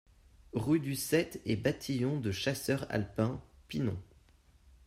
[0.53, 3.99] Rue du sept e Bataillon de Chasseurs Alpins, Pinon